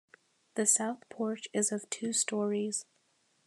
[0.55, 2.85] The south porch is of two storeys.